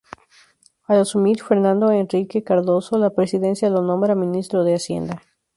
Al 0.85 1.01
asumir 1.01 1.43
Fernando 1.43 1.91
Henrique 1.91 2.43
Cardoso 2.43 2.97
la 2.97 3.11
presidencia 3.11 3.69
lo 3.69 3.83
nombra 3.83 4.15
Ministro 4.15 4.63
de 4.63 4.73
Hacienda. 4.73 5.21